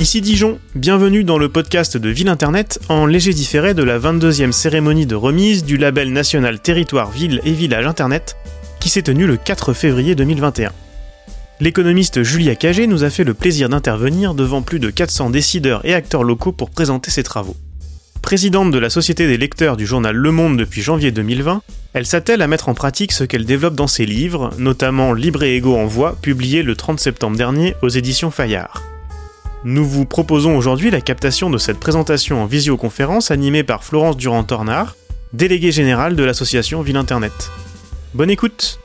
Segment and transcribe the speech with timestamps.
[0.00, 4.50] Ici Dijon, bienvenue dans le podcast de Ville Internet en léger différé de la 22e
[4.50, 8.34] cérémonie de remise du label national Territoire Ville et Village Internet
[8.80, 10.72] qui s'est tenue le 4 février 2021.
[11.60, 15.92] L'économiste Julia Cagé nous a fait le plaisir d'intervenir devant plus de 400 décideurs et
[15.92, 17.56] acteurs locaux pour présenter ses travaux.
[18.22, 21.60] Présidente de la Société des lecteurs du journal Le Monde depuis janvier 2020,
[21.92, 25.56] elle s'attelle à mettre en pratique ce qu'elle développe dans ses livres, notamment Libre et
[25.56, 28.82] égaux en voix, publié le 30 septembre dernier aux éditions Fayard.
[29.62, 34.96] Nous vous proposons aujourd'hui la captation de cette présentation en visioconférence animée par Florence Durand-Tornard,
[35.34, 37.50] déléguée générale de l'association Ville Internet.
[38.14, 38.78] Bonne écoute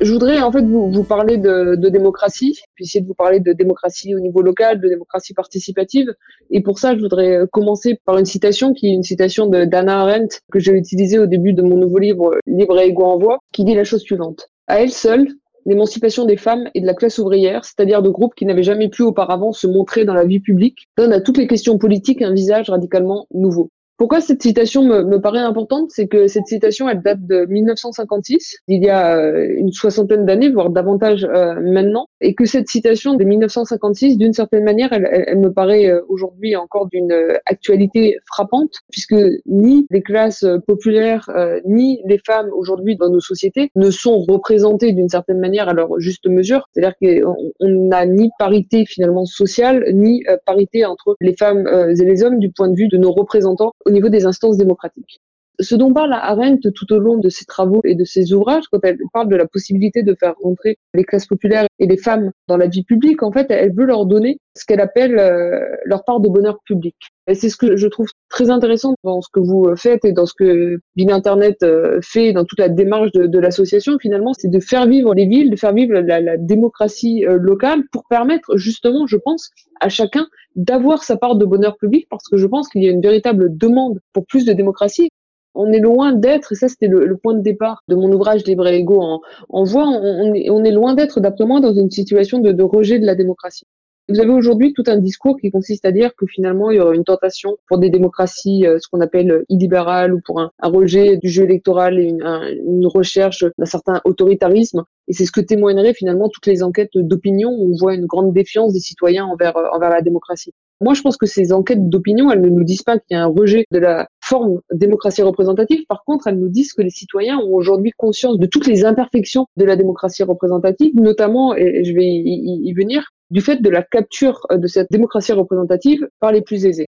[0.00, 4.14] Je voudrais en fait vous, parler de, démocratie, puis essayer de vous parler de démocratie
[4.14, 6.06] au niveau local, de démocratie participative.
[6.50, 10.00] Et pour ça, je voudrais commencer par une citation qui est une citation de d'Anna
[10.00, 13.64] Arendt que j'ai utilisée au début de mon nouveau livre Libre et en voix, qui
[13.64, 14.48] dit la chose suivante.
[14.68, 15.28] À elle seule,
[15.68, 19.02] l'émancipation des femmes et de la classe ouvrière, c'est-à-dire de groupes qui n'avaient jamais pu
[19.02, 22.70] auparavant se montrer dans la vie publique, donne à toutes les questions politiques un visage
[22.70, 23.70] radicalement nouveau.
[23.98, 25.90] Pourquoi cette citation me, me paraît importante?
[25.90, 30.50] C'est que cette citation, elle date de 1956, il y a euh, une soixantaine d'années,
[30.50, 35.40] voire davantage euh, maintenant, et que cette citation de 1956, d'une certaine manière, elle, elle,
[35.40, 37.12] me paraît euh, aujourd'hui encore d'une
[37.46, 41.28] actualité frappante, puisque ni les classes populaires,
[41.64, 45.98] ni les femmes aujourd'hui dans nos sociétés ne sont représentées d'une certaine manière à leur
[45.98, 46.68] juste mesure.
[46.72, 52.38] C'est-à-dire qu'on n'a ni parité finalement sociale, ni parité entre les femmes et les hommes
[52.38, 55.20] du point de vue de nos représentants au niveau des instances démocratiques.
[55.60, 58.78] Ce dont parle Arendt tout au long de ses travaux et de ses ouvrages, quand
[58.84, 62.56] elle parle de la possibilité de faire rentrer les classes populaires et les femmes dans
[62.56, 66.20] la vie publique, en fait, elle veut leur donner ce qu'elle appelle euh, leur part
[66.20, 66.94] de bonheur public.
[67.26, 70.26] Et c'est ce que je trouve très intéressant dans ce que vous faites et dans
[70.26, 74.48] ce que Ville Internet euh, fait dans toute la démarche de, de l'association, finalement, c'est
[74.48, 78.56] de faire vivre les villes, de faire vivre la, la démocratie euh, locale pour permettre
[78.56, 80.26] justement, je pense, à chacun
[80.56, 83.56] d'avoir sa part de bonheur public parce que je pense qu'il y a une véritable
[83.56, 85.10] demande pour plus de démocratie
[85.58, 88.68] on est loin d'être, et ça c'était le, point de départ de mon ouvrage Libre
[88.68, 92.38] et Égaux en, en voix, on, est, on est loin d'être d'après dans une situation
[92.38, 93.64] de, de rejet de la démocratie.
[94.10, 96.94] Vous avez aujourd'hui tout un discours qui consiste à dire que finalement il y aura
[96.94, 101.28] une tentation pour des démocraties, euh, ce qu'on appelle illibérales, ou pour un, rejet du
[101.28, 102.22] jeu électoral et une,
[102.66, 104.84] une recherche d'un certain autoritarisme.
[105.08, 108.32] Et c'est ce que témoigneraient finalement toutes les enquêtes d'opinion où on voit une grande
[108.32, 110.54] défiance des citoyens envers, euh, envers la démocratie.
[110.80, 113.24] Moi, je pense que ces enquêtes d'opinion, elles ne nous disent pas qu'il y a
[113.24, 115.84] un rejet de la forme démocratie représentative.
[115.88, 119.46] Par contre, elles nous disent que les citoyens ont aujourd'hui conscience de toutes les imperfections
[119.56, 124.46] de la démocratie représentative, notamment, et je vais y, venir, du fait de la capture
[124.50, 126.86] de cette démocratie représentative par les plus aisés.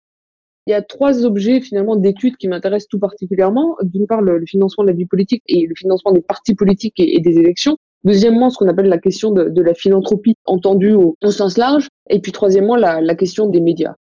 [0.67, 3.77] Il y a trois objets finalement d'études qui m'intéressent tout particulièrement.
[3.81, 7.19] D'une part, le, financement de la vie politique et le financement des partis politiques et
[7.19, 7.77] des élections.
[8.03, 11.87] Deuxièmement, ce qu'on appelle la question de, de la philanthropie entendue au, au, sens large.
[12.09, 13.95] Et puis troisièmement, la, la, question des médias.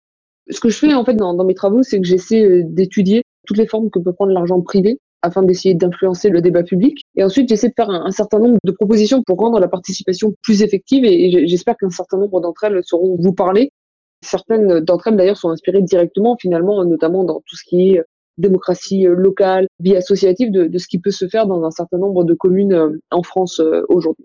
[0.51, 3.23] Ce que je fais en fait dans, dans mes travaux, c'est que j'essaie euh, d'étudier
[3.49, 7.03] toutes les formes que peut prendre l'argent privé afin d'essayer d'influencer le débat public.
[7.17, 10.63] Et ensuite, j'essaie de faire un, certain nombre de propositions pour rendre la participation plus
[10.63, 13.73] effective et, j'espère qu'un certain nombre d'entre elles sauront vous parler.
[14.23, 18.03] Certaines d'entre elles, d'ailleurs, sont inspirées directement, finalement, notamment dans tout ce qui est
[18.37, 21.99] démocratie euh, locale, vie associative, de, de, ce qui peut se faire dans un certain
[21.99, 24.25] nombre de communes euh, en France euh, aujourd'hui.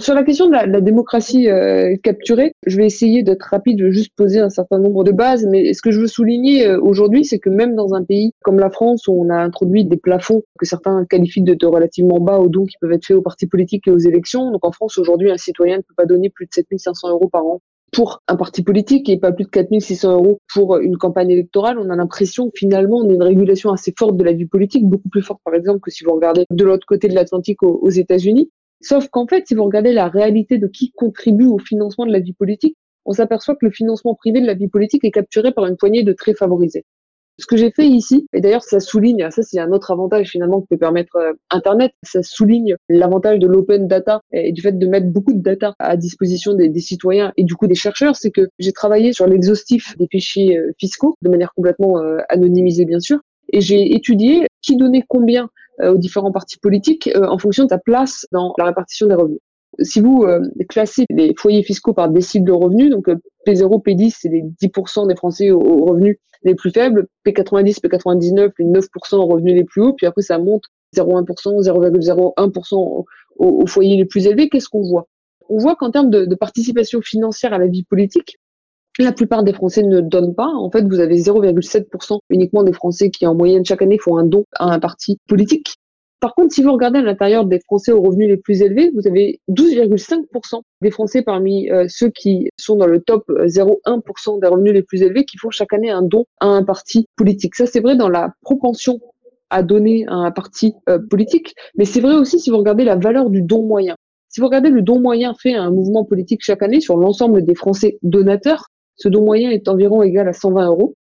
[0.00, 3.92] Sur la question de la, démocratie euh, capturée, je vais essayer d'être rapide, je vais
[3.92, 7.38] juste poser un certain nombre de bases, mais ce que je veux souligner aujourd'hui, c'est
[7.38, 10.66] que même dans un pays comme la France, où on a introduit des plafonds que
[10.66, 13.90] certains qualifient de, relativement bas aux dons qui peuvent être faits aux partis politiques et
[13.90, 17.10] aux élections, donc en France aujourd'hui, un citoyen ne peut pas donner plus de 7500
[17.10, 17.60] euros par an
[17.92, 21.90] pour un parti politique et pas plus de 4600 euros pour une campagne électorale, on
[21.90, 25.22] a l'impression finalement on a une régulation assez forte de la vie politique, beaucoup plus
[25.22, 28.50] forte par exemple que si vous regardez de l'autre côté de l'Atlantique aux, États-Unis.
[28.82, 32.18] Sauf qu'en fait, si vous regardez la réalité de qui contribue au financement de la
[32.18, 35.66] vie politique, on s'aperçoit que le financement privé de la vie politique est capturé par
[35.66, 36.84] une poignée de très favorisés.
[37.38, 40.60] Ce que j'ai fait ici, et d'ailleurs ça souligne, ça c'est un autre avantage finalement
[40.60, 44.86] que peut permettre euh, Internet, ça souligne l'avantage de l'open data et du fait de
[44.86, 48.48] mettre beaucoup de data à disposition des, citoyens et du coup des chercheurs, c'est que
[48.58, 53.18] j'ai travaillé sur l'exhaustif des fichiers euh, fiscaux de manière complètement euh, anonymisée bien sûr,
[53.52, 55.48] et j'ai étudié qui donnait combien
[55.82, 59.40] aux différents partis politiques en fonction de sa place dans la répartition des revenus
[59.80, 64.16] si vous euh, classez les foyers fiscaux par décile de revenus, donc euh, P0, P10,
[64.20, 69.26] c'est les 10% des Français aux, revenus les plus faibles, P90, P99, les 9% aux
[69.26, 70.64] revenus les plus hauts, puis après ça monte
[70.96, 73.04] 0,1%, 0,01%
[73.36, 74.48] aux, foyers les plus élevés.
[74.48, 75.06] Qu'est-ce qu'on voit?
[75.48, 78.38] On voit qu'en termes de, de participation financière à la vie politique,
[78.98, 80.48] la plupart des Français ne donnent pas.
[80.48, 84.24] En fait, vous avez 0,7% uniquement des Français qui, en moyenne, chaque année, font un
[84.24, 85.76] don à un parti politique.
[86.22, 89.08] Par contre, si vous regardez à l'intérieur des Français aux revenus les plus élevés, vous
[89.08, 94.72] avez 12,5% des Français parmi euh, ceux qui sont dans le top 0,1% des revenus
[94.72, 97.56] les plus élevés qui font chaque année un don à un parti politique.
[97.56, 99.00] Ça, c'est vrai dans la propension
[99.50, 102.94] à donner à un parti euh, politique, mais c'est vrai aussi si vous regardez la
[102.94, 103.96] valeur du don moyen.
[104.28, 107.44] Si vous regardez le don moyen fait à un mouvement politique chaque année sur l'ensemble
[107.44, 110.94] des Français donateurs, ce don moyen est environ égal à 120 euros.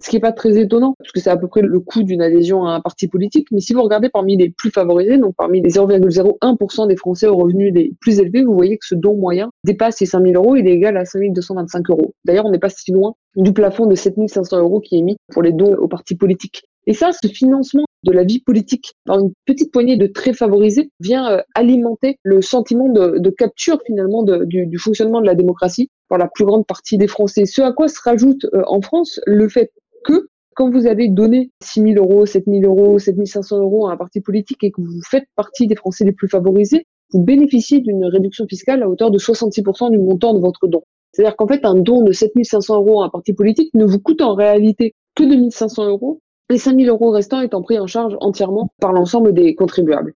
[0.00, 2.22] Ce qui n'est pas très étonnant, parce que c'est à peu près le coût d'une
[2.22, 3.48] adhésion à un parti politique.
[3.50, 7.36] Mais si vous regardez parmi les plus favorisés, donc parmi les 0,01% des Français aux
[7.36, 10.54] revenus les plus élevés, vous voyez que ce don moyen dépasse les 5 000 euros.
[10.54, 12.14] Il est égal à 5 225 euros.
[12.24, 15.16] D'ailleurs, on n'est pas si loin du plafond de 7 500 euros qui est mis
[15.32, 16.62] pour les dons aux partis politiques.
[16.86, 20.90] Et ça, ce financement de la vie politique par une petite poignée de très favorisés
[21.00, 26.18] vient euh, alimenter le sentiment de, capture finalement du, du, fonctionnement de la démocratie par
[26.18, 27.44] la plus grande partie des Français.
[27.44, 29.72] Ce à quoi se rajoute euh, en France le fait
[30.04, 33.92] que quand vous avez donné 6 000 euros, 7 000 euros, 7 500 euros à
[33.92, 37.80] un parti politique et que vous faites partie des Français les plus favorisés, vous bénéficiez
[37.80, 40.82] d'une réduction fiscale à hauteur de 66% du montant de votre don.
[41.12, 43.98] C'est-à-dire qu'en fait, un don de 7 500 euros à un parti politique ne vous
[43.98, 47.86] coûte en réalité que 2 500 euros, les 5 000 euros restants étant pris en
[47.86, 50.14] charge entièrement par l'ensemble des contribuables.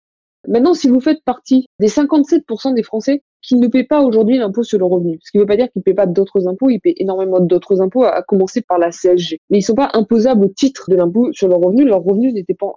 [0.48, 4.62] Maintenant, si vous faites partie des 57% des Français qui ne paient pas aujourd'hui l'impôt
[4.62, 6.70] sur le revenu, ce qui ne veut pas dire qu'ils ne paient pas d'autres impôts,
[6.70, 9.40] ils paient énormément d'autres impôts, à commencer par la CSG.
[9.50, 12.34] Mais ils ne sont pas imposables au titre de l'impôt sur le revenu, leurs revenus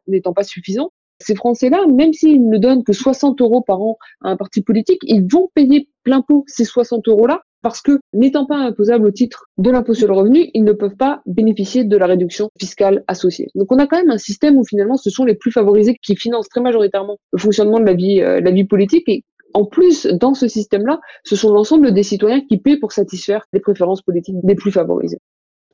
[0.07, 0.91] n'étant pas suffisants.
[1.19, 4.99] Ces Français-là, même s'ils ne donnent que 60 euros par an à un parti politique,
[5.03, 9.47] ils vont payer plein pot ces 60 euros-là parce que n'étant pas imposables au titre
[9.57, 13.47] de l'impôt sur le revenu, ils ne peuvent pas bénéficier de la réduction fiscale associée.
[13.55, 16.15] Donc on a quand même un système où finalement ce sont les plus favorisés qui
[16.15, 19.23] financent très majoritairement le fonctionnement de la vie, euh, politique et
[19.55, 23.61] en plus, dans ce système-là, ce sont l'ensemble des citoyens qui paient pour satisfaire les
[23.61, 25.17] préférences politiques des plus favorisés.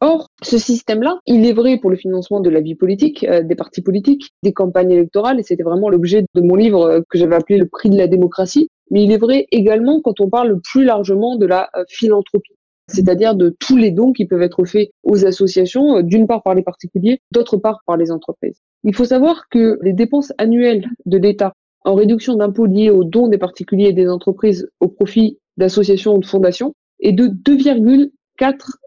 [0.04, 3.54] Or, ce système-là, il est vrai pour le financement de la vie politique, euh, des
[3.54, 7.36] partis politiques, des campagnes électorales, et c'était vraiment l'objet de mon livre euh, que j'avais
[7.36, 10.84] appelé Le prix de la démocratie, mais il est vrai également quand on parle plus
[10.84, 12.54] largement de la euh, philanthropie,
[12.88, 16.54] c'est-à-dire de tous les dons qui peuvent être faits aux associations, euh, d'une part par
[16.54, 18.60] les particuliers, d'autre part par les entreprises.
[18.84, 21.54] Il faut savoir que les dépenses annuelles de l'État
[21.84, 26.20] en réduction d'impôts liés aux dons des particuliers et des entreprises au profit d'associations ou
[26.20, 28.12] de fondations est de 2,4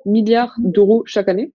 [0.06, 1.52] milliards d'euros chaque année.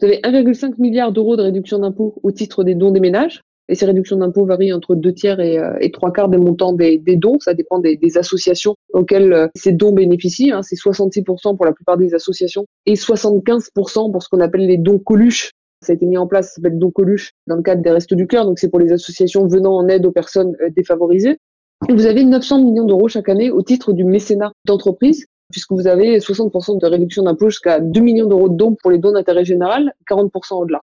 [0.00, 3.74] Vous avez 1,5 milliard d'euros de réduction d'impôts au titre des dons des ménages, et
[3.74, 7.38] ces réductions d'impôts varient entre deux tiers et, euh, trois quarts des montants des, dons.
[7.40, 10.52] Ça dépend des, associations auxquelles euh, ces dons bénéficient.
[10.52, 10.62] Hein.
[10.62, 14.98] C'est 66% pour la plupart des associations et 75% pour ce qu'on appelle les dons
[14.98, 15.50] coluches.
[15.82, 18.16] Ça a été mis en place, ça s'appelle don coluche dans le cadre des Restos
[18.16, 18.44] du Cœur.
[18.44, 21.38] Donc c'est pour les associations venant en aide aux personnes euh, défavorisées.
[21.88, 26.18] vous avez 900 millions d'euros chaque année au titre du mécénat d'entreprise puisque vous avez
[26.18, 29.92] 60% de réduction d'impôts jusqu'à 2 millions d'euros de dons pour les dons d'intérêt général,
[30.10, 30.80] 40% au-delà.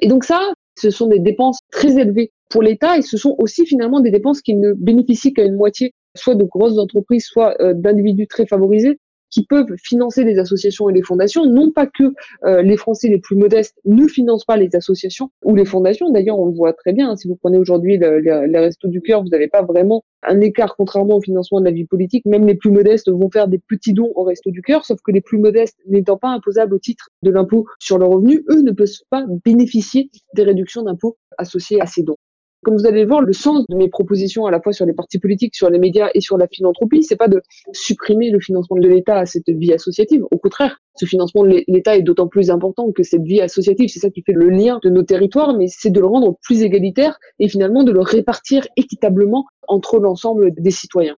[0.00, 3.66] Et donc ça, ce sont des dépenses très élevées pour l'État et ce sont aussi
[3.66, 7.72] finalement des dépenses qui ne bénéficient qu'à une moitié, soit de grosses entreprises, soit euh,
[7.74, 8.98] d'individus très favorisés
[9.32, 11.46] qui peuvent financer les associations et les fondations.
[11.46, 12.14] Non pas que
[12.44, 16.10] euh, les Français les plus modestes ne financent pas les associations ou les fondations.
[16.10, 17.10] D'ailleurs, on le voit très bien.
[17.10, 20.76] Hein, si vous prenez aujourd'hui les Restos du Cœur, vous n'avez pas vraiment un écart
[20.76, 22.24] contrairement au financement de la vie politique.
[22.26, 25.10] Même les plus modestes vont faire des petits dons au Resto du Cœur, sauf que
[25.10, 28.70] les plus modestes n'étant pas imposables au titre de l'impôt sur le revenu, eux ne
[28.70, 32.18] peuvent pas bénéficier des réductions d'impôts associées à ces dons.
[32.64, 35.18] Comme vous allez voir, le sens de mes propositions à la fois sur les partis
[35.18, 37.42] politiques, sur les médias et sur la philanthropie, c'est pas de
[37.72, 40.24] supprimer le financement de l'État à cette vie associative.
[40.30, 43.98] Au contraire, ce financement de l'État est d'autant plus important que cette vie associative, c'est
[43.98, 47.18] ça qui fait le lien de nos territoires, mais c'est de le rendre plus égalitaire
[47.40, 51.16] et finalement de le répartir équitablement entre l'ensemble des citoyens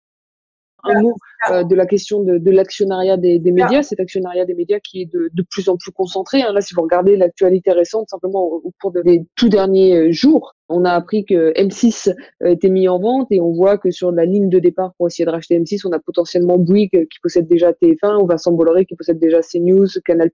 [0.85, 1.15] un mot
[1.51, 5.01] euh, de la question de, de l'actionnariat des, des, médias, cet actionnariat des médias qui
[5.01, 6.41] est de, de plus en plus concentré.
[6.41, 6.53] Hein.
[6.53, 10.85] Là, si vous regardez l'actualité récente, simplement au, cours des tout derniers euh, jours, on
[10.85, 12.09] a appris que M6
[12.43, 15.07] euh, était mis en vente et on voit que sur la ligne de départ pour
[15.07, 18.85] essayer de racheter M6, on a potentiellement Bouygues qui possède déjà TF1 ou Vincent Bolloré
[18.85, 20.31] qui possède déjà CNews, Canal+,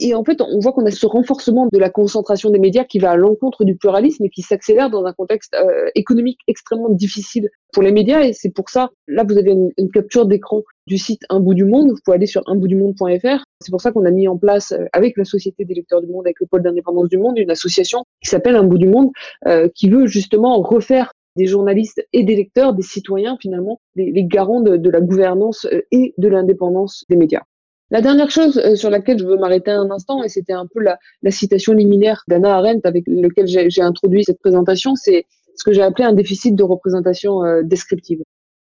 [0.00, 2.98] et en fait, on voit qu'on a ce renforcement de la concentration des médias qui
[2.98, 7.48] va à l'encontre du pluralisme et qui s'accélère dans un contexte euh, économique extrêmement difficile
[7.72, 8.22] pour les médias.
[8.22, 11.54] Et c'est pour ça, là, vous avez une, une capture d'écran du site Un bout
[11.54, 11.90] du monde.
[11.90, 13.44] Vous pouvez aller sur unboutdumonde.fr.
[13.60, 16.08] C'est pour ça qu'on a mis en place, euh, avec la Société des lecteurs du
[16.08, 19.10] monde, avec le pôle d'indépendance du monde, une association qui s'appelle Un bout du monde,
[19.46, 24.60] euh, qui veut justement refaire des journalistes et des lecteurs, des citoyens finalement, les, garants
[24.60, 27.42] de, la gouvernance et de l'indépendance des médias.
[27.90, 30.80] La dernière chose euh, sur laquelle je veux m'arrêter un instant, et c'était un peu
[30.80, 30.98] la,
[31.30, 36.04] citation liminaire d'Anna Arendt avec lequel j'ai introduit cette présentation, c'est ce que j'ai appelé
[36.04, 38.23] un déficit de représentation euh, descriptive.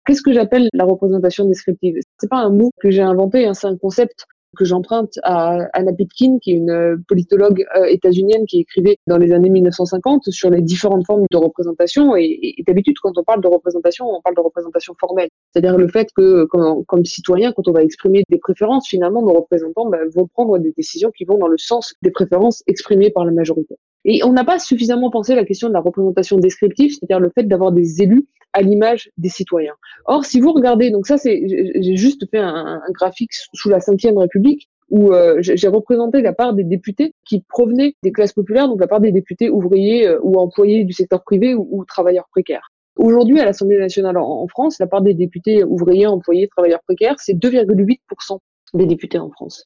[0.06, 1.96] Qu'est-ce que j'appelle la représentation descriptive?
[2.20, 4.25] C'est pas un mot que j'ai inventé, hein, c'est un concept
[4.58, 9.18] que j'emprunte à Anna Pitkin, qui est une euh, politologue euh, états-unienne qui écrivait dans
[9.18, 12.15] les années 1950 sur les différentes formes de représentation.
[12.15, 15.29] Et, d'habitude, quand on parle de représentation, on parle de représentation formelle.
[15.51, 19.89] C'est-à-dire le fait que, comme, citoyen, quand on va exprimer des préférences, finalement, nos représentants
[19.89, 23.32] ben, vont prendre des décisions qui vont dans le sens des préférences exprimées par la
[23.32, 23.75] majorité.
[24.06, 27.44] Et on n'a pas suffisamment pensé la question de la représentation descriptive, c'est-à-dire le fait
[27.44, 29.75] d'avoir des élus à l'image des citoyens.
[30.06, 34.18] Or, si vous regardez, donc ça, c'est, j'ai juste fait un, graphique sous la Ve
[34.18, 38.79] République où euh, j'ai représenté la part des députés qui provenaient des classes populaires, donc
[38.79, 42.72] la part des députés ouvriers euh, ou employés du secteur privé ou, travailleurs précaires.
[42.96, 47.34] Aujourd'hui, à l'Assemblée nationale en, France, la part des députés ouvriers, employés, travailleurs précaires, c'est
[47.34, 48.39] 2,8%
[48.74, 49.65] des députés en France.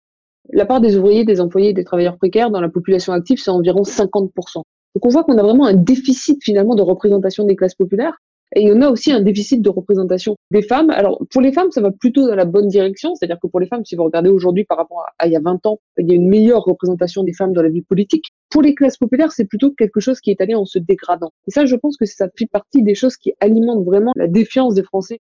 [0.52, 3.84] La part des ouvriers, des employés des travailleurs précaires dans la population active, c'est environ
[3.84, 4.30] 50%.
[4.56, 8.18] Donc on voit qu'on a vraiment un déficit finalement de représentation des classes populaires.
[8.56, 10.92] Et il y en a aussi un déficit de représentation des femmes.
[10.92, 13.16] Alors, pour les femmes, ça va plutôt dans la bonne direction.
[13.16, 15.42] C'est-à-dire que pour les femmes, si vous regardez aujourd'hui par rapport à, il y a
[15.42, 18.32] 20 ans, il y a une meilleure représentation des femmes dans la vie politique.
[18.50, 21.32] Pour les classes populaires, c'est plutôt quelque chose qui est allé en se dégradant.
[21.48, 24.76] Et ça, je pense que ça fait partie des choses qui alimentent vraiment la défiance
[24.76, 25.20] des Français.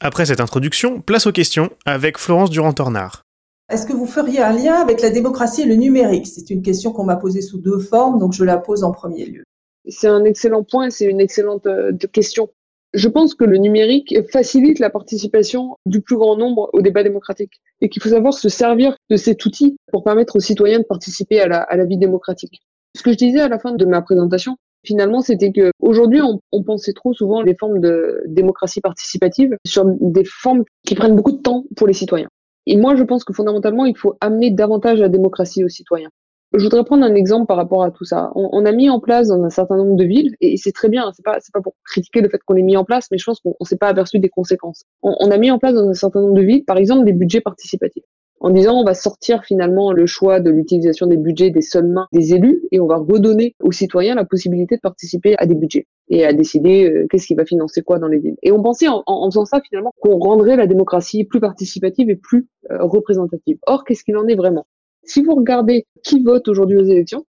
[0.00, 3.24] Après cette introduction, place aux questions avec Florence Durand-Tornard.
[3.70, 6.26] Est-ce que vous feriez un lien avec la démocratie et le numérique?
[6.26, 9.26] C'est une question qu'on m'a posée sous deux formes, donc je la pose en premier
[9.26, 9.44] lieu.
[9.88, 12.50] C'est un excellent point, c'est une excellente euh, question.
[12.94, 17.60] Je pense que le numérique facilite la participation du plus grand nombre au débat démocratique
[17.80, 21.40] et qu'il faut savoir se servir de cet outil pour permettre aux citoyens de participer
[21.40, 22.62] à la, vie démocratique.
[22.96, 26.40] Ce que je disais à la fin de ma présentation, finalement, c'était que aujourd'hui, on,
[26.50, 31.32] on, pensait trop souvent les formes de démocratie participative sur des formes qui prennent beaucoup
[31.32, 32.28] de temps pour les citoyens.
[32.66, 36.10] Et moi, je pense que fondamentalement, il faut amener davantage la démocratie aux citoyens.
[36.54, 38.32] Je voudrais prendre un exemple par rapport à tout ça.
[38.34, 41.10] On, a mis en place dans un certain nombre de villes, et c'est très bien,
[41.14, 43.40] c'est pas, pas pour critiquer le fait qu'on l'ait mis en place, mais je pense
[43.40, 44.84] qu'on s'est pas aperçu des conséquences.
[45.02, 47.42] On, a mis en place dans un certain nombre de villes, par exemple, des budgets
[47.42, 48.04] participatifs.
[48.40, 52.08] En disant, on va sortir finalement le choix de l'utilisation des budgets des seules mains
[52.12, 55.86] des élus, et on va redonner aux citoyens la possibilité de participer à des budgets
[56.08, 58.36] et à décider euh, qu'est-ce qui va financer quoi dans les villes.
[58.42, 62.16] Et on pensait en, en faisant ça finalement qu'on rendrait la démocratie plus participative et
[62.16, 63.58] plus euh, représentative.
[63.66, 64.66] Or, qu'est-ce qu'il en est vraiment?
[65.08, 67.24] Si vous regardez qui vote aujourd'hui aux élections,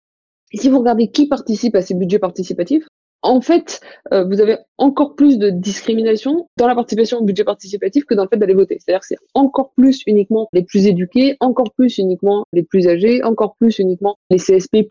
[0.54, 2.86] si vous regardez qui participe à ces budgets participatifs,
[3.22, 3.80] en fait,
[4.14, 8.22] euh, vous avez encore plus de discrimination dans la participation au budget participatif que dans
[8.24, 8.78] le fait d'aller voter.
[8.80, 13.24] C'est-à-dire que c'est encore plus uniquement les plus éduqués, encore plus uniquement les plus âgés,
[13.24, 14.88] encore plus uniquement les CSP+++.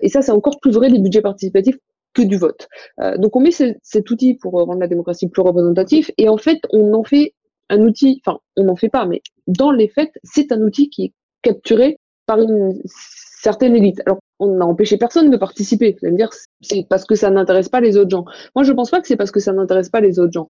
[0.00, 1.76] Et ça, c'est encore plus vrai des budgets participatifs
[2.14, 2.68] que du vote.
[3.00, 6.58] Euh, donc on met cet outil pour rendre la démocratie plus représentative et en fait
[6.70, 7.34] on en fait
[7.70, 11.04] un outil, enfin on n'en fait pas, mais dans les faits c'est un outil qui
[11.04, 14.00] est capturé par une certaine élite.
[14.06, 15.92] Alors, on n'a empêché personne de participer.
[15.92, 16.30] Vous allez me dire,
[16.60, 18.24] c'est parce que ça n'intéresse pas les autres gens.
[18.54, 20.48] Moi, je pense pas que c'est parce que ça n'intéresse pas les autres gens.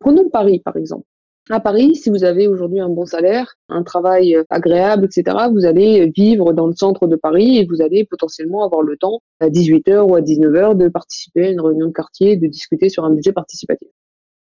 [0.00, 1.04] Prenons Paris, par exemple.
[1.50, 6.10] À Paris, si vous avez aujourd'hui un bon salaire, un travail agréable, etc., vous allez
[6.16, 10.08] vivre dans le centre de Paris et vous allez potentiellement avoir le temps à 18h
[10.08, 13.32] ou à 19h de participer à une réunion de quartier, de discuter sur un budget
[13.32, 13.88] participatif.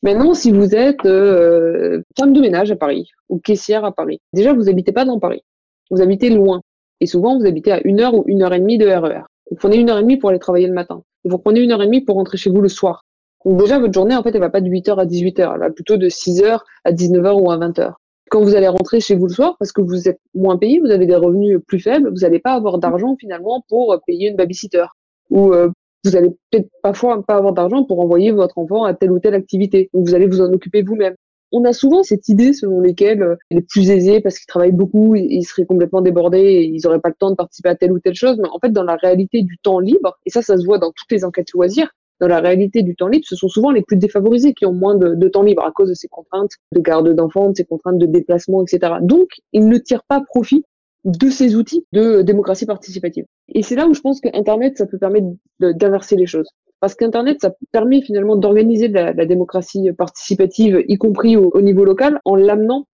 [0.03, 4.55] Maintenant, si vous êtes euh, femme de ménage à Paris ou caissière à Paris, déjà
[4.55, 5.43] vous n'habitez pas dans Paris
[5.91, 6.61] vous habitez loin.
[7.01, 9.19] Et souvent, vous habitez à une heure ou une heure et demie de RER.
[9.19, 11.03] E vous prenez une heure et demie pour aller travailler le matin.
[11.25, 13.05] vous prenez une heure et demie pour rentrer chez vous le soir.
[13.45, 15.53] Donc déjà, votre journée, en fait, elle va pas de 8h à 18h.
[15.55, 17.93] Elle va plutôt de 6h à 19h ou à 20h.
[18.29, 20.91] Quand vous allez rentrer chez vous le soir, parce que vous êtes moins payé, vous
[20.91, 24.87] avez des revenus plus faibles, vous n'allez pas avoir d'argent finalement pour payer une babysitter.
[25.31, 25.71] Ou euh,
[26.05, 29.35] vous allez peut-être parfois pas avoir d'argent pour envoyer votre enfant à telle ou telle
[29.35, 29.91] activité.
[29.95, 31.15] Donc vous allez vous en occuper vous-même
[31.57, 35.15] on a souvent cette idée selon lesquelles euh, les plus aisés, parce qu'ils travaillent beaucoup,
[35.15, 37.99] ils seraient complètement débordés et ils n'auraient pas le temps de participer à telle ou
[37.99, 38.39] telle chose.
[38.43, 40.93] Mais en fait, dans la réalité du temps libre, et ça, ça se voit dans
[40.93, 43.97] toutes les enquêtes loisirs, dans la réalité du temps libre, ce sont souvent les plus
[43.97, 47.51] défavorisés qui ont moins de, temps libre à cause de ces contraintes de garde d'enfants,
[47.51, 48.95] de ces contraintes de déplacement, etc.
[49.03, 50.65] Donc, ils ne tirent pas profit
[51.05, 53.27] de ces outils de démocratie participative.
[53.49, 55.27] Et c'est là où je pense que Internet, ça peut permettre
[55.61, 56.49] d'inverser les choses.
[56.81, 62.37] Parce qu'Internet, ça permet finalement d'organiser la, démocratie participative, y compris au, niveau local, en
[62.37, 62.87] l'amenant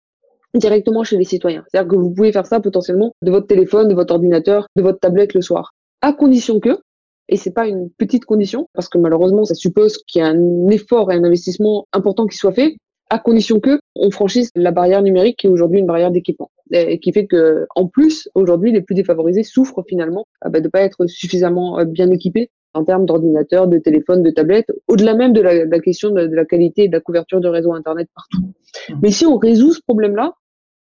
[0.54, 1.64] directement chez les citoyens.
[1.68, 5.00] C'est-à-dire que vous pouvez faire ça potentiellement de votre téléphone, de votre ordinateur, de votre
[5.00, 5.72] tablette le soir.
[6.00, 6.78] À condition que,
[7.28, 10.68] et c'est pas une petite condition, parce que malheureusement, ça suppose qu'il y a un
[10.68, 12.76] effort et un investissement important qui soit fait,
[13.12, 16.98] à condition que on franchisse la barrière numérique qui est aujourd'hui une barrière d'équipement et
[16.98, 20.70] qui fait que en plus aujourd'hui les plus défavorisés souffrent finalement euh, bah, de ne
[20.70, 25.32] pas être suffisamment euh, bien équipés en termes d'ordinateur, de téléphone, de tablette, au-delà même
[25.32, 28.52] de la, question de, la qualité et de la couverture de réseau Internet partout.
[28.88, 28.94] Mmh.
[29.02, 30.34] Mais si on résout ce problème-là,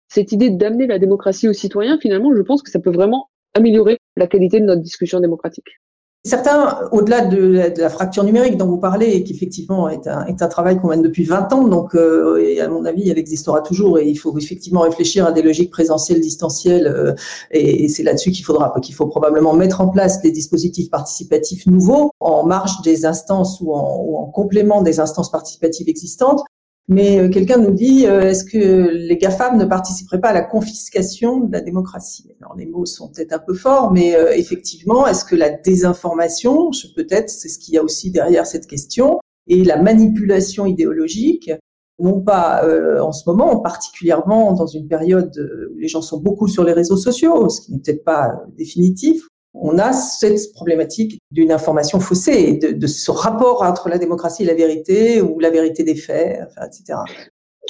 [0.08, 3.98] cette idée d'amener la démocratie aux citoyens, finalement, je pense que ça peut vraiment améliorer
[4.16, 5.80] la qualité de notre discussion démocratique.
[6.24, 10.40] Certains, au-delà de, la fracture numérique dont vous parlez, et qui effectivement est un, est
[10.40, 13.98] un travail qu'on mène depuis 20 ans, donc euh, à mon avis, elle existera toujours
[13.98, 17.14] et il faut effectivement réfléchir à des logiques présentielles, distancielles, euh,
[17.50, 22.12] et, c'est là-dessus qu'il faudra, qu'il faut probablement mettre en place des dispositifs participatifs nouveaux
[22.20, 26.44] en marge des instances ou en, ou en complément des instances participatives existantes
[26.88, 30.42] mais euh, quelqu'un nous dit, euh, est-ce que les GAFAM ne participeraient pas à la
[30.42, 32.34] confiscation de la démocratie?
[32.40, 36.70] Alors les mots sont peut-être un peu forts, mais euh, effectivement, est-ce que la désinformation,
[36.96, 41.50] peut-être, c'est ce qu'il y a aussi derrière cette question, et la manipulation idéologique,
[41.98, 42.64] non pas
[43.00, 45.32] en ce moment, particulièrement dans une période
[45.72, 49.28] où les gens sont beaucoup sur les réseaux sociaux, ce qui n'est peut-être pas définitif,
[49.62, 54.54] on a cette problématique d'une information faussée, de, ce rapport entre la démocratie et la
[54.54, 56.98] vérité, ou la vérité des faits, etc.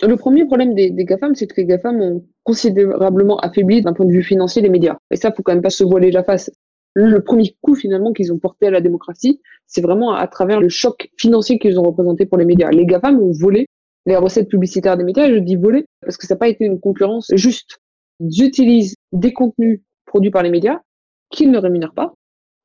[0.02, 4.10] Le premier problème des, GAFAM, c'est que les GAFAM ont considérablement affaibli d'un point de
[4.10, 4.96] vue financier les médias.
[5.10, 6.50] Et ça, faut quand même pas se voiler la face.
[6.94, 10.68] Le premier coup finalement qu'ils ont porté à la démocratie, c'est vraiment à travers le
[10.70, 12.70] choc financier qu'ils ont représenté pour les médias.
[12.70, 13.66] Les GAFAM ont volé
[14.06, 16.80] les recettes publicitaires des médias, je dis volé parce que ça n'a pas été une
[16.80, 17.78] concurrence juste.
[18.18, 20.80] Ils utilisent des contenus produits par les médias
[21.32, 22.14] qu'ils ne rémunèrent pas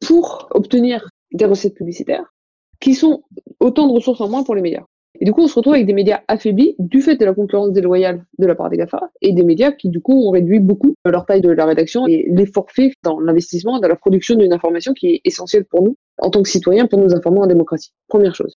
[0.05, 2.33] pour obtenir des recettes publicitaires
[2.79, 3.23] qui sont
[3.59, 4.83] autant de ressources en moins pour les médias.
[5.19, 7.71] Et du coup, on se retrouve avec des médias affaiblis du fait de la concurrence
[7.71, 10.93] déloyale de la part des GAFA et des médias qui, du coup, ont réduit beaucoup
[11.05, 14.93] leur taille de la rédaction et l'effort fait dans l'investissement, dans la production d'une information
[14.93, 17.89] qui est essentielle pour nous, en tant que citoyens, pour nous informer en démocratie.
[18.07, 18.57] Première chose.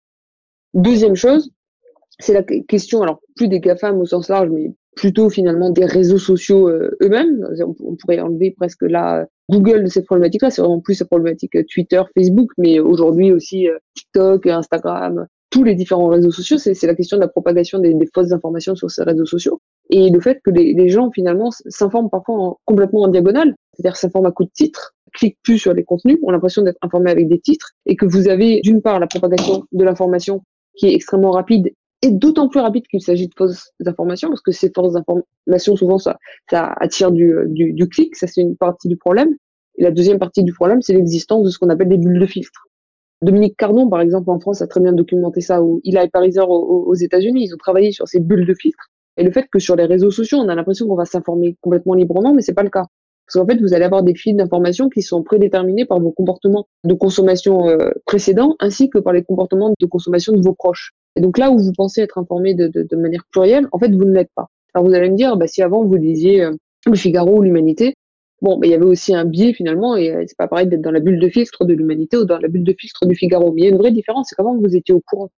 [0.73, 1.49] Deuxième chose,
[2.19, 6.17] c'est la question, alors plus des GAFAM au sens large, mais plutôt finalement des réseaux
[6.17, 7.47] sociaux euh, eux-mêmes.
[7.79, 11.63] On pourrait enlever presque là Google de cette problématique-là, c'est vraiment plus la problématique euh,
[11.73, 16.95] Twitter, Facebook, mais aujourd'hui aussi euh, TikTok, Instagram, tous les différents réseaux sociaux, c'est la
[16.95, 19.61] question de la propagation des, fausses informations sur ces réseaux sociaux.
[19.89, 24.31] Et le fait que les, gens finalement s'informent parfois complètement en diagonale, c'est-à-dire s'informent à
[24.31, 27.71] coup de titre, cliquent plus sur les contenus, ont l'impression d'être informés avec des titres
[27.85, 30.43] et que vous avez d'une part la propagation de l'information
[30.75, 34.51] qui est extrêmement rapide et d'autant plus rapide qu'il s'agit de fausses informations, parce que
[34.51, 36.17] ces fausses informations, souvent, ça,
[36.49, 39.35] ça attire du, du, du clic, ça c'est une partie du problème.
[39.77, 42.25] Et la deuxième partie du problème, c'est l'existence de ce qu'on appelle des bulles de
[42.25, 42.67] filtre.
[43.21, 46.85] Dominique Cardon, par exemple, en France, a très bien documenté ça, ou Eli Pariser aux,
[46.87, 48.89] aux États-Unis, ils ont travaillé sur ces bulles de filtre.
[49.17, 51.93] Et le fait que sur les réseaux sociaux, on a l'impression qu'on va s'informer complètement
[51.93, 52.85] librement, mais c'est pas le cas.
[53.25, 56.67] Parce qu'en fait, vous allez avoir des fils d'informations qui sont prédéterminés par vos comportements
[56.85, 60.93] de consommation euh, précédents, ainsi que par les comportements de consommation de vos proches.
[61.19, 63.91] Et donc là où vous pensez être informé de, de, de manière plurielle, en fait,
[63.91, 64.47] vous ne l'êtes pas.
[64.73, 66.53] Alors vous allez me dire, bah, si avant vous disiez euh,
[66.85, 67.95] le Figaro ou l'Humanité,
[68.41, 70.79] bon, bah, il y avait aussi un biais finalement, et euh, c'est pas pareil d'être
[70.79, 73.51] dans la bulle de filtre de l'Humanité ou dans la bulle de filtre du Figaro.
[73.51, 75.29] Mais il y a une vraie différence, c'est qu'avant vous étiez au courant.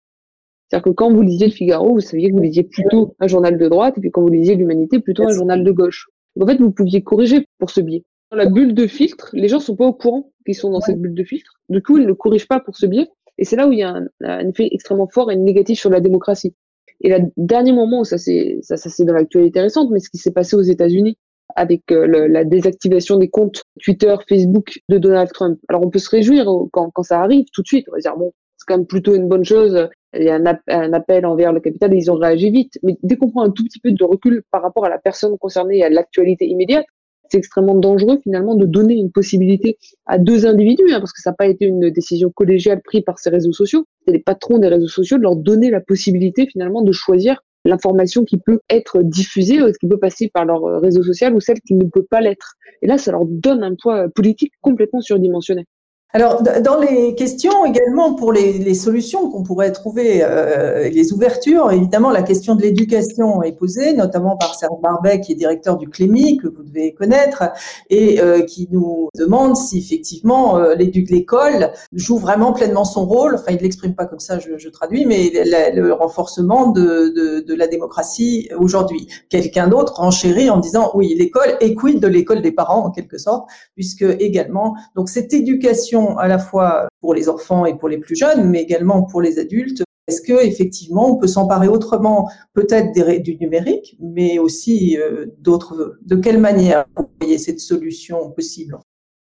[0.68, 3.58] C'est-à-dire que quand vous lisiez le Figaro, vous saviez que vous lisiez plutôt un journal
[3.58, 6.10] de droite, et puis quand vous lisiez l'Humanité, plutôt un journal de gauche.
[6.40, 8.04] en fait, vous pouviez corriger pour ce biais.
[8.30, 11.02] Dans la bulle de filtre, les gens sont pas au courant qu'ils sont dans cette
[11.02, 11.56] bulle de filtre.
[11.70, 13.10] Du coup, ils ne corrigent pas pour ce biais.
[13.42, 16.00] Et c'est là où il y a un, effet extrêmement fort et négatif sur la
[16.00, 16.54] démocratie.
[17.02, 20.20] Et le dernier moment où ça c'est ça, c'est dans l'actualité récente, mais ce qui
[20.20, 21.18] s'est passé aux États-Unis
[21.56, 25.60] avec euh, la désactivation des comptes Twitter, Facebook de Donald Trump.
[25.70, 27.88] Alors on peut se réjouir quand, quand ça arrive tout de suite.
[27.90, 29.90] On va dire bon, c'est quand même plutôt une bonne chose.
[30.14, 32.78] Il y a un, un appel envers le capital et ils ont réagi vite.
[32.84, 35.36] Mais dès qu'on prend un tout petit peu de recul par rapport à la personne
[35.40, 36.86] concernée et à l'actualité immédiate,
[37.32, 41.32] c'est extrêmement dangereux finalement de donner une possibilité à deux individus, hein, parce que ça
[41.32, 44.68] n'a pas été une décision collégiale prise par ces réseaux sociaux, c'est les patrons des
[44.68, 49.60] réseaux sociaux de leur donner la possibilité finalement de choisir l'information qui peut être diffusée,
[49.80, 52.56] qui peut passer par leur réseau social ou celle qui ne peut pas l'être.
[52.82, 55.66] Et là, ça leur donne un poids politique complètement surdimensionné.
[56.14, 61.72] Alors, dans les questions également pour les, les solutions qu'on pourrait trouver, euh, les ouvertures,
[61.72, 65.88] évidemment, la question de l'éducation est posée, notamment par Serge Barbet, qui est directeur du
[65.88, 67.44] CLEMI, que vous devez connaître,
[67.90, 73.36] et euh, qui nous demande si effectivement euh, l'école joue vraiment pleinement son rôle.
[73.36, 75.32] Enfin, il l'exprime pas comme ça, je, je traduis, mais
[75.74, 79.08] le renforcement de, de, de, la démocratie aujourd'hui.
[79.30, 83.18] Quelqu'un d'autre renchérit en disant oui, l'école est quid de l'école des parents en quelque
[83.18, 87.98] sorte, puisque également donc cette éducation à la fois pour les enfants et pour les
[87.98, 89.84] plus jeunes, mais également pour les adultes.
[90.08, 96.16] Est-ce que effectivement on peut s'emparer autrement, peut-être du numérique, mais aussi euh, d'autres De
[96.16, 98.78] quelle manière vous voyez cette solution possible?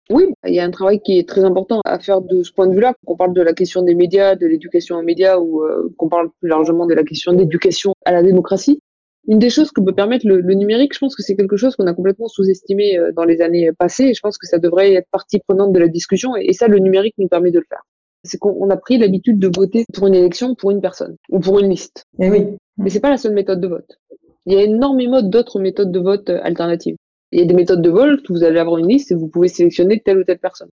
[0.10, 2.68] Oui, il y a un travail qui est très important à faire de ce point
[2.68, 5.94] de vue-là, qu'on parle de la question des médias, de l'éducation aux médias, ou euh,
[5.98, 8.80] qu'on parle plus largement de la question d'éducation à la démocratie
[9.28, 11.88] une des choses que peut permettre le, numérique, je pense que c'est quelque chose qu'on
[11.88, 15.10] a complètement sous-estimé euh, dans les années passées et je pense que ça devrait être
[15.12, 17.84] partie prenante de la discussion et, ça, le numérique nous permet de le faire.
[18.24, 21.60] C'est qu'on a pris l'habitude de voter pour une élection pour une personne ou pour
[21.60, 22.06] une liste.
[22.20, 22.48] Et eh oui.
[22.78, 24.00] Mais c'est pas la seule méthode de vote.
[24.46, 26.96] Il y a énormément d'autres méthodes de vote euh, alternatives.
[27.32, 29.28] Il y a des méthodes de vote où vous allez avoir une liste et vous
[29.28, 30.70] pouvez sélectionner telle ou telle personne.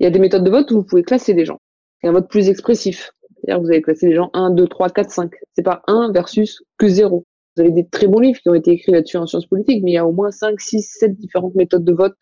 [0.00, 1.58] Il y a des méthodes de vote où vous pouvez classer les gens.
[2.00, 3.10] C'est un vote plus expressif.
[3.36, 5.32] C'est-à-dire vous avez classé les gens 1, 2, 3, 4, 5.
[5.54, 7.24] C'est pas 1 versus que 0.
[7.58, 9.90] Vous avez des très bons livres qui ont été écrits là-dessus en sciences politiques, mais
[9.90, 12.14] il y a au moins 5, 6, 7 différentes méthodes de vote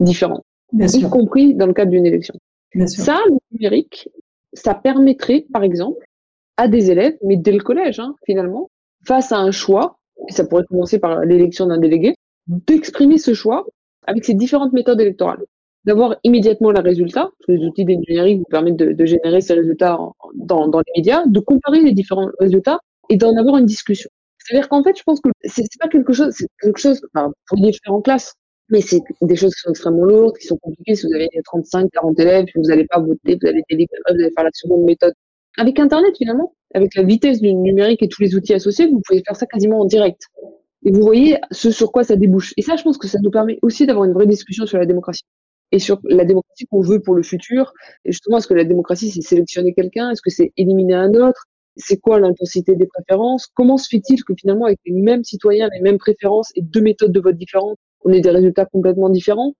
[0.00, 0.44] différentes,
[0.78, 2.34] y compris dans le cadre d'une élection.
[2.86, 4.10] Ça, le numérique,
[4.52, 6.04] ça permettrait, par exemple,
[6.58, 8.68] à des élèves, mais dès le collège, hein, finalement,
[9.06, 9.96] face à un choix,
[10.28, 12.14] et ça pourrait commencer par l'élection d'un délégué,
[12.46, 13.64] d'exprimer ce choix
[14.06, 15.42] avec ces différentes méthodes électorales.
[15.86, 19.98] D'avoir immédiatement le résultat, les outils d'ingénierie vous permettent de, générer ces résultats
[20.34, 22.78] dans, dans les médias, de comparer les différents résultats
[23.08, 24.10] et d'en avoir une discussion.
[24.44, 27.34] C'est-à-dire qu'en fait, je pense que c'est pas quelque chose, c'est quelque chose, enfin, vous
[27.46, 28.34] pourriez faire en classe,
[28.68, 30.94] mais c'est des choses qui sont extrêmement lourdes, qui sont compliquées.
[30.94, 34.30] Si vous avez 35, 40 élèves, vous n'allez pas voter, vous allez délibérer, vous allez
[34.34, 35.12] faire la seconde méthode.
[35.58, 39.22] Avec Internet, finalement, avec la vitesse du numérique et tous les outils associés, vous pouvez
[39.26, 40.22] faire ça quasiment en direct.
[40.84, 42.54] Et vous voyez ce sur quoi ça débouche.
[42.56, 44.86] Et ça, je pense que ça nous permet aussi d'avoir une vraie discussion sur la
[44.86, 45.24] démocratie
[45.70, 47.72] et sur la démocratie qu'on veut pour le futur.
[48.04, 50.10] Et justement, est-ce que la démocratie, c'est sélectionner quelqu'un?
[50.10, 51.46] Est-ce que c'est éliminer un autre?
[51.76, 53.46] C'est quoi l'intensité des préférences?
[53.54, 57.12] Comment se fait-il que finalement, avec les mêmes citoyens, les mêmes préférences et deux méthodes
[57.12, 59.54] de vote différentes, on ait des résultats complètement différents?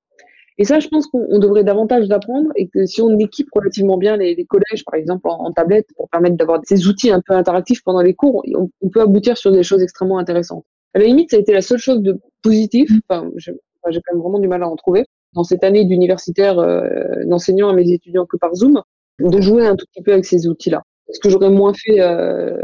[0.59, 4.19] Et ça, je pense qu'on devrait davantage d'apprendre et que si on équipe relativement bien
[4.19, 8.03] les, collèges, par exemple, en, tablette, pour permettre d'avoir ces outils un peu interactifs pendant
[8.03, 10.65] les cours, on, peut aboutir sur des choses extrêmement intéressantes.
[10.95, 12.91] À la limite, ça a été la seule chose de positif.
[13.09, 17.25] Enfin, j'ai quand même vraiment du mal à en trouver dans cette année d'universitaire, euh,
[17.25, 18.83] d'enseignant à mes étudiants que par Zoom,
[19.19, 22.57] de jouer un tout petit peu avec ces outils-là ce que j'aurais moins fait euh,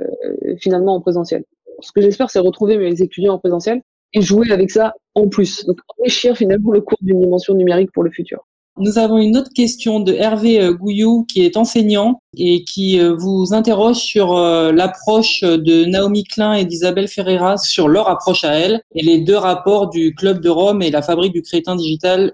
[0.58, 1.44] finalement en présentiel.
[1.80, 3.82] Ce que j'espère, c'est retrouver mes étudiants en présentiel
[4.14, 5.64] et jouer avec ça en plus.
[5.66, 8.46] Donc enrichir finalement le cours d'une dimension numérique pour le futur.
[8.80, 13.14] Nous avons une autre question de Hervé euh, Gouillou qui est enseignant et qui euh,
[13.16, 18.80] vous interroge sur l'approche de Naomi Klein et d'Isabelle Ferreira sur leur approche à elle
[18.94, 22.32] et les deux rapports du Club de Rome et la Fabrique du Crétin Digital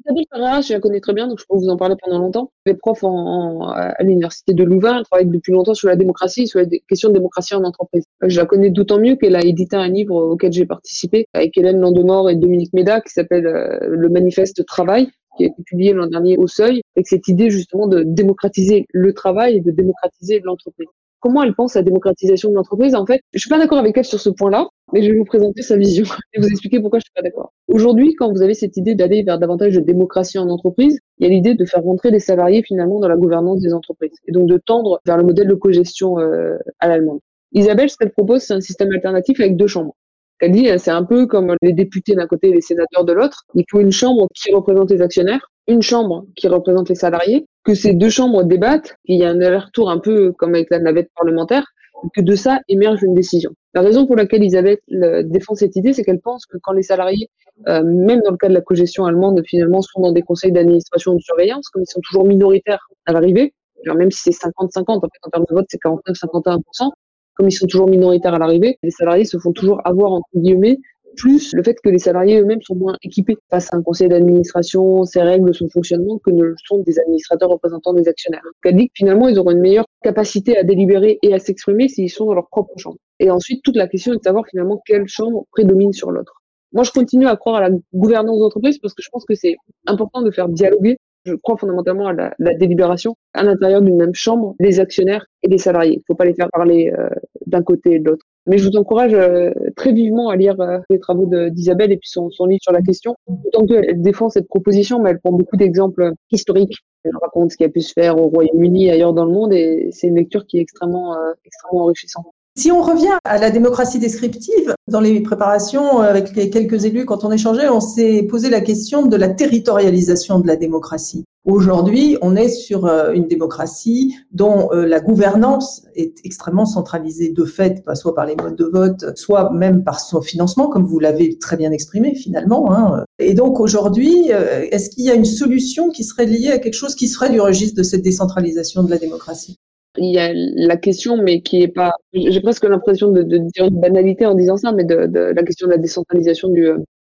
[0.00, 2.50] Isabelle Ferreira, je la connais très bien, donc je peux vous en parler pendant longtemps.
[2.64, 6.48] Elle est prof en, à l'université de Louvain, elle travaille depuis longtemps sur la démocratie,
[6.48, 8.04] sur les questions de démocratie en entreprise.
[8.20, 11.80] Je la connais d'autant mieux qu'elle a édité un livre auquel j'ai participé avec Hélène
[11.80, 16.06] Landemort et Dominique Méda qui s'appelle euh, Le Manifeste Travail qui a été publié l'an
[16.06, 20.88] dernier au Seuil, avec cette idée justement de démocratiser le travail et de démocratiser l'entreprise
[21.22, 22.94] comment elle pense à la démocratisation de l'entreprise.
[22.94, 25.24] En fait, je suis pas d'accord avec elle sur ce point-là, mais je vais vous
[25.24, 26.04] présenter sa vision
[26.34, 27.52] et vous expliquer pourquoi je suis pas d'accord.
[27.68, 31.30] Aujourd'hui, quand vous avez cette idée d'aller vers davantage de démocratie en entreprise, il y
[31.30, 34.48] a l'idée de faire rentrer des salariés finalement dans la gouvernance des entreprises et donc
[34.48, 37.20] de tendre vers le modèle de cogestion euh, à l'allemande.
[37.52, 39.94] Isabelle, ce qu'elle propose, c'est un système alternatif avec deux chambres.
[40.42, 43.44] Elle dit, c'est un peu comme les députés d'un côté et les sénateurs de l'autre.
[43.54, 47.74] Il faut une chambre qui représente les actionnaires, une chambre qui représente les salariés, que
[47.74, 51.10] ces deux chambres débattent, qu'il y a un aller-retour un peu comme avec la navette
[51.14, 51.64] parlementaire,
[52.12, 53.52] que de ça émerge une décision.
[53.72, 54.78] La raison pour laquelle Isabelle
[55.26, 57.28] défend cette idée, c'est qu'elle pense que quand les salariés,
[57.68, 61.12] euh, même dans le cas de la cogestion allemande, finalement, sont dans des conseils d'administration
[61.12, 63.54] ou de surveillance, comme ils sont toujours minoritaires à l'arrivée,
[63.86, 66.90] même si c'est 50-50, en en termes de vote, c'est 49-51%,
[67.34, 70.78] comme ils sont toujours minoritaires à l'arrivée, les salariés se font toujours avoir, entre guillemets,
[71.16, 75.04] plus le fait que les salariés eux-mêmes sont moins équipés face à un conseil d'administration,
[75.04, 78.42] ses règles, son fonctionnement, que ne le sont des administrateurs représentants des actionnaires.
[78.64, 82.10] Elle dit que finalement, ils auront une meilleure capacité à délibérer et à s'exprimer s'ils
[82.10, 82.96] sont dans leur propre chambre.
[83.18, 86.42] Et ensuite, toute la question est de savoir finalement quelle chambre prédomine sur l'autre.
[86.72, 89.56] Moi, je continue à croire à la gouvernance d'entreprise parce que je pense que c'est
[89.86, 94.54] important de faire dialoguer je crois fondamentalement à la, délibération à l'intérieur d'une même chambre
[94.60, 95.94] des actionnaires et des salariés.
[95.94, 97.08] Il ne faut pas les faire parler euh,
[97.46, 98.26] d'un côté et de l'autre.
[98.46, 102.08] Mais je vous encourage euh, très vivement à lire euh, les travaux d'Isabelle et puis
[102.08, 103.14] son, son, livre sur la question.
[103.28, 106.78] D'autant qu'elle défend cette proposition, mais elle prend beaucoup d'exemples historiques.
[107.04, 109.90] Elle raconte ce qui a pu se faire au Royaume-Uni, ailleurs dans le monde, et
[109.92, 112.26] c'est une lecture qui est extrêmement, extrêmement enrichissante.
[112.54, 117.24] Si on revient à la démocratie descriptive, dans les préparations avec les quelques élus, quand
[117.24, 121.24] on échangeait, on s'est posé la question de la territorialisation de la démocratie.
[121.46, 127.44] Aujourd'hui, on est sur euh, une démocratie dont euh, la gouvernance est extrêmement centralisée de
[127.44, 131.38] fait, soit par les modes de vote, soit même par son financement, comme vous l'avez
[131.38, 132.70] très bien exprimé finalement.
[132.72, 133.04] Hein.
[133.18, 136.74] Et donc aujourd'hui, euh, est-ce qu'il y a une solution qui serait liée à quelque
[136.74, 139.58] chose qui serait du registre de cette décentralisation de la démocratie?
[139.96, 141.92] Il y a la question, mais qui est pas.
[142.12, 145.66] J'ai presque l'impression de, dire une banalité en disant ça, mais de, de, la question
[145.66, 146.68] de la décentralisation du,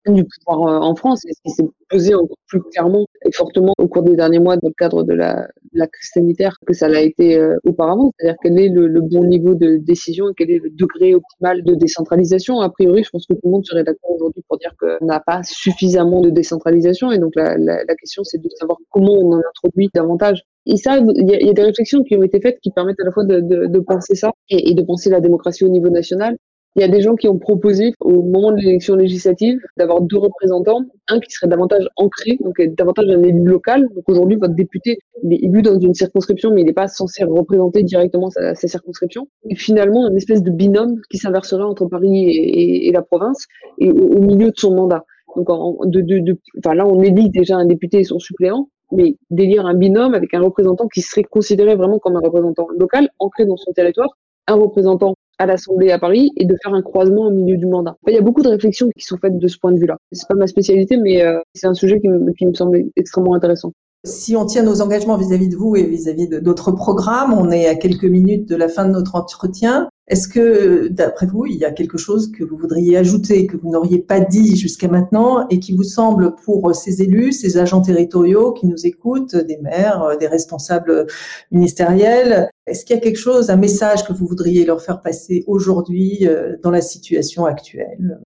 [0.07, 3.73] du pouvoir euh, en France et ce qui s'est posé encore plus clairement et fortement
[3.79, 6.89] au cours des derniers mois dans le cadre de la, la crise sanitaire que ça
[6.89, 8.13] l'a été euh, auparavant.
[8.19, 11.63] C'est-à-dire quel est le, le, bon niveau de décision et quel est le degré optimal
[11.63, 12.61] de décentralisation.
[12.61, 15.21] A priori, je pense que tout le monde serait d'accord aujourd'hui pour dire qu'on n'a
[15.21, 19.33] pas suffisamment de décentralisation et donc la, la, la question c'est de savoir comment on
[19.33, 20.43] en introduit davantage.
[20.67, 23.05] Et ça, il y, y, a des réflexions qui ont été faites qui permettent à
[23.05, 26.37] la fois de, de, de penser ça et de penser la démocratie au niveau national
[26.77, 30.19] Il y a des gens qui ont proposé au moment de l'élection législative d'avoir deux
[30.19, 33.89] représentants, un qui serait davantage ancré, donc davantage un élu local.
[33.95, 37.25] Donc aujourd'hui, votre député il est élu dans une circonscription, mais il n'est pas censé
[37.25, 39.29] représenter directement sa, circonscription.
[39.49, 43.47] Et finalement, une espèce de binôme qui s'inverserait entre Paris et, la province,
[43.79, 45.05] et au, milieu de son mandat.
[45.37, 45.49] Donc
[45.91, 49.67] de, de, de, enfin, là, on élit déjà un député et son suppléant, mais d'élire
[49.67, 53.57] un binôme avec un représentant qui serait considéré vraiment comme un représentant local, ancré dans
[53.57, 54.17] son territoire,
[54.49, 57.97] un représentant à l'Assemblée à Paris et de faire un croisement au milieu du mandat.
[58.07, 59.97] il y a beaucoup de réflexions qui sont faites de ce point de vue-là.
[60.13, 63.35] C'est pas ma spécialité, mais euh, c'est un sujet qui me, qui me semble extrêmement
[63.35, 63.73] intéressant.
[64.05, 67.75] Si on tient nos engagements vis-à-vis de vous et vis-à-vis d'autres programmes, on est à
[67.75, 69.89] quelques minutes de la fin de notre entretien.
[70.11, 73.71] Est-ce que, d'après vous, il y a quelque chose que vous voudriez ajouter, que vous
[73.71, 78.53] n'auriez pas dit jusqu'à maintenant et qui vous semble pour ces élus, ces agents territoriaux
[78.53, 81.07] qui nous écoutent, des maires, des responsables
[81.53, 85.45] ministériels, est-ce qu'il y a quelque chose, un message que vous voudriez leur faire passer
[85.47, 88.21] aujourd'hui euh, dans la situation actuelle?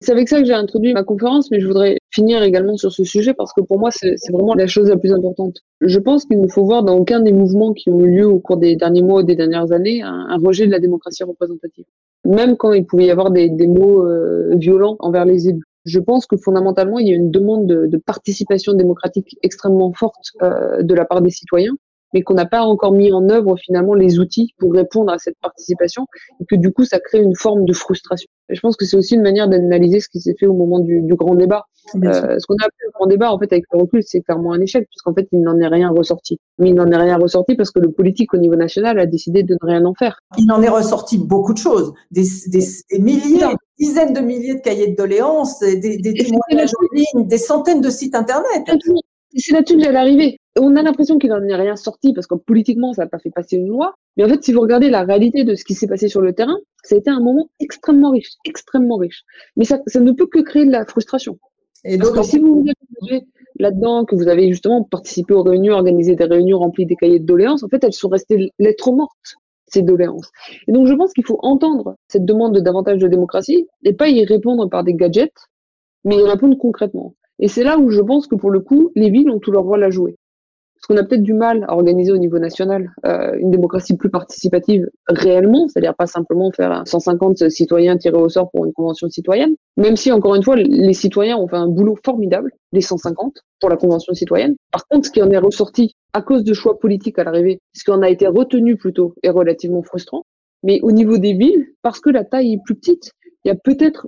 [0.00, 3.04] C'est avec ça que j'ai introduit ma conférence, mais je voudrais finir également sur ce
[3.04, 5.58] sujet parce que pour moi, c'est vraiment la chose la plus importante.
[5.82, 8.38] Je pense qu'il ne faut voir dans aucun des mouvements qui ont eu lieu au
[8.38, 11.84] cours des derniers mois ou des dernières années un, rejet de la démocratie représentative.
[12.24, 15.64] Même quand il pouvait y avoir des, mots euh, violents envers les élus.
[15.84, 20.82] Je pense que fondamentalement, il y a une demande de, participation démocratique extrêmement forte euh,
[20.82, 21.74] de la part des citoyens
[22.12, 25.36] mais qu'on n'a pas encore mis en œuvre finalement les outils pour répondre à cette
[25.40, 26.06] participation
[26.40, 28.28] et que du coup ça crée une forme de frustration.
[28.48, 30.80] Et je pense que c'est aussi une manière d'analyser ce qui s'est fait au moment
[30.80, 31.66] du, du grand débat.
[31.96, 34.52] Euh, ce qu'on a appelé le grand débat en fait avec le recul, c'est clairement
[34.52, 36.38] un échec puisqu'en fait il n'en est rien ressorti.
[36.58, 39.42] Mais il n'en est rien ressorti parce que le politique au niveau national a décidé
[39.42, 40.20] de ne rien en faire.
[40.38, 43.38] Il en est ressorti beaucoup de choses, des, des, des milliers,
[43.78, 47.80] des dizaines de milliers de cahiers de doléances, des, des témoignages en ligne, des centaines
[47.80, 48.64] de sites internet.
[49.36, 52.34] C'est là-dessus que j'allais arriver on a l'impression qu'il n'en est rien sorti parce que
[52.34, 53.94] politiquement, ça n'a pas fait passer une loi.
[54.16, 56.32] Mais en fait, si vous regardez la réalité de ce qui s'est passé sur le
[56.32, 59.22] terrain, ça a été un moment extrêmement riche, extrêmement riche.
[59.56, 61.38] Mais ça, ça ne peut que créer de la frustration.
[61.84, 62.64] Et donc, si vous vous
[63.58, 67.26] là-dedans, que vous avez justement participé aux réunions, organisé des réunions remplies des cahiers de
[67.26, 69.36] doléances, en fait, elles sont restées lettres mortes,
[69.66, 70.30] ces doléances.
[70.66, 74.08] Et donc, je pense qu'il faut entendre cette demande de davantage de démocratie et pas
[74.08, 75.32] y répondre par des gadgets,
[76.04, 77.14] mais y répondre concrètement.
[77.38, 79.64] Et c'est là où je pense que pour le coup, les villes ont tout leur
[79.64, 80.16] rôle à jouer.
[80.80, 84.08] Parce qu'on a peut-être du mal à organiser au niveau national euh, une démocratie plus
[84.08, 89.54] participative réellement, c'est-à-dire pas simplement faire 150 citoyens tirés au sort pour une convention citoyenne,
[89.76, 93.68] même si, encore une fois, les citoyens ont fait un boulot formidable, les 150, pour
[93.68, 94.56] la convention citoyenne.
[94.72, 97.84] Par contre, ce qui en est ressorti à cause de choix politiques à l'arrivée, ce
[97.84, 100.22] qui en a été retenu plutôt, est relativement frustrant.
[100.62, 103.12] Mais au niveau des villes, parce que la taille est plus petite,
[103.44, 104.06] il y a peut-être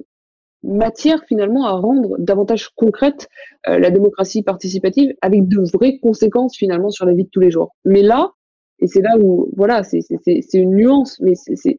[0.62, 3.28] matière finalement à rendre davantage concrète
[3.68, 7.50] euh, la démocratie participative avec de vraies conséquences finalement sur la vie de tous les
[7.50, 7.74] jours.
[7.84, 8.32] Mais là,
[8.82, 10.02] et c'est là où, voilà, c'est
[10.54, 11.78] une nuance, mais c'est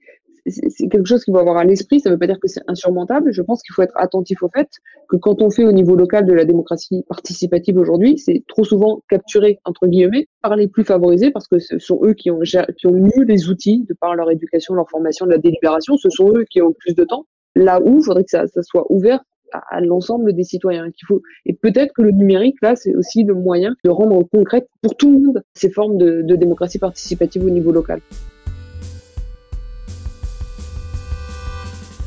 [0.89, 2.00] quelque chose qu'il faut avoir à l'esprit.
[2.00, 3.34] Ça ne veut pas dire que c'est insurmontable.
[3.34, 4.69] Je pense qu'il faut être attentif au fait
[5.10, 9.02] que quand on fait au niveau local de la démocratie participative aujourd'hui, c'est trop souvent
[9.10, 12.88] capturé, entre guillemets, par les plus favorisés, parce que ce sont eux qui ont, qui
[12.88, 15.98] ont mieux les outils de par leur éducation, leur formation, de la délibération.
[15.98, 18.85] Ce sont eux qui ont plus de temps là où il faudrait que ça, soit
[18.89, 19.19] ouvert
[19.51, 20.87] à, l'ensemble des citoyens.
[21.07, 24.95] Faut et peut-être que le numérique là, c'est aussi le moyen de rendre concrète pour
[24.97, 28.01] tout le monde ces formes de, de démocratie participative au niveau local.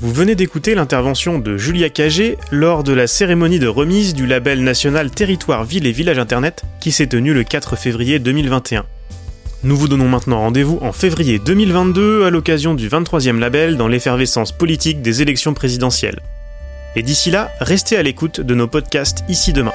[0.02, 4.62] Vous venez d'écouter l'intervention de Julia Cagé lors de la cérémonie de remise du label
[4.62, 8.84] national Territoire Ville et Village Internet qui s'est tenue le 4 février 2021.
[9.66, 14.52] Nous vous donnons maintenant rendez-vous en février 2022 à l'occasion du 23e label dans l'effervescence
[14.52, 16.20] politique des élections présidentielles.
[16.94, 19.72] Et d'ici là, restez à l'écoute de nos podcasts ici demain.